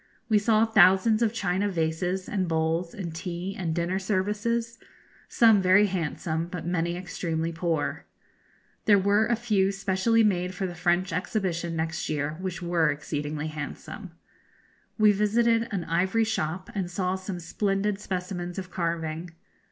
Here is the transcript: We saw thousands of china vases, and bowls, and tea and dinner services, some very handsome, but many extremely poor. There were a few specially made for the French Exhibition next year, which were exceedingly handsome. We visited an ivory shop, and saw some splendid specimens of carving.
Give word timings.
We 0.29 0.39
saw 0.39 0.65
thousands 0.65 1.21
of 1.21 1.31
china 1.31 1.69
vases, 1.69 2.27
and 2.27 2.47
bowls, 2.47 2.95
and 2.95 3.13
tea 3.13 3.55
and 3.55 3.75
dinner 3.75 3.99
services, 3.99 4.79
some 5.27 5.61
very 5.61 5.85
handsome, 5.85 6.47
but 6.47 6.65
many 6.65 6.95
extremely 6.97 7.51
poor. 7.51 8.05
There 8.85 8.97
were 8.97 9.27
a 9.27 9.35
few 9.35 9.71
specially 9.71 10.23
made 10.23 10.55
for 10.55 10.65
the 10.65 10.73
French 10.73 11.13
Exhibition 11.13 11.75
next 11.75 12.09
year, 12.09 12.31
which 12.39 12.63
were 12.63 12.89
exceedingly 12.89 13.49
handsome. 13.49 14.13
We 14.97 15.11
visited 15.11 15.67
an 15.69 15.83
ivory 15.83 16.23
shop, 16.23 16.71
and 16.73 16.89
saw 16.89 17.13
some 17.13 17.39
splendid 17.39 17.99
specimens 17.99 18.57
of 18.57 18.71
carving. 18.71 19.29